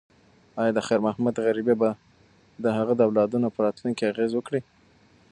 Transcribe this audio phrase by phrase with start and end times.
[0.59, 1.89] ایا د خیر محمد غریبي به
[2.63, 4.61] د هغه د اولادونو په راتلونکي اغیز وکړي؟